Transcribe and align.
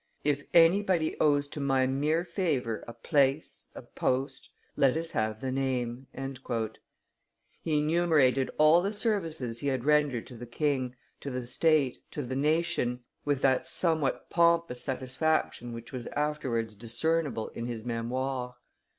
If 0.23 0.41
anybody 0.51 1.15
owes 1.19 1.47
to 1.49 1.59
my 1.59 1.85
mere 1.85 2.25
favor 2.25 2.83
a 2.87 2.93
place, 2.93 3.67
a 3.75 3.83
post, 3.83 4.49
let 4.75 4.97
us 4.97 5.11
have 5.11 5.41
the 5.41 5.51
name." 5.51 6.07
He 7.61 7.77
enumerated 7.79 8.49
all 8.57 8.81
the 8.81 8.93
services 8.95 9.59
he 9.59 9.67
had 9.67 9.85
rendered 9.85 10.25
to 10.25 10.35
the 10.35 10.47
king, 10.47 10.95
to 11.19 11.29
the 11.29 11.45
state, 11.45 11.99
to 12.13 12.23
the 12.23 12.35
nation, 12.35 13.03
with 13.25 13.43
that 13.43 13.67
somewhat 13.67 14.27
pompous 14.31 14.81
satisfaction 14.81 15.71
which 15.71 15.91
was 15.93 16.07
afterwards 16.17 16.73
discernible 16.73 17.49
in 17.49 17.67
his 17.67 17.85
Memoires. 17.85 18.53